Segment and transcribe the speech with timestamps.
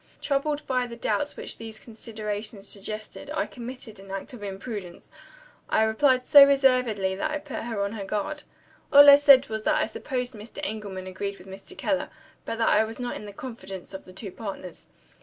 [0.19, 5.11] Troubled by the doubts which these considerations suggested, I committed an act of imprudence
[5.69, 8.41] I replied so reservedly that I put her on her guard.
[8.91, 10.59] All I said was that I supposed Mr.
[10.63, 11.77] Engelman agreed with Mr.
[11.77, 12.09] Keller,
[12.45, 14.87] but that I was not in the confidence of the two partners.